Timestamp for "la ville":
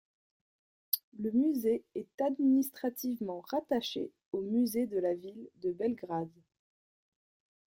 4.97-5.47